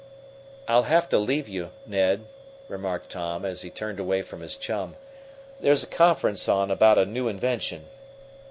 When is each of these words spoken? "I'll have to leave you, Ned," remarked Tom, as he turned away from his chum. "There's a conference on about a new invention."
"I'll 0.67 0.87
have 0.89 1.07
to 1.09 1.19
leave 1.19 1.47
you, 1.47 1.69
Ned," 1.85 2.25
remarked 2.67 3.11
Tom, 3.11 3.45
as 3.45 3.61
he 3.61 3.69
turned 3.69 3.99
away 3.99 4.23
from 4.23 4.41
his 4.41 4.55
chum. 4.55 4.95
"There's 5.59 5.83
a 5.83 5.85
conference 5.85 6.49
on 6.49 6.71
about 6.71 6.97
a 6.97 7.05
new 7.05 7.27
invention." 7.27 7.85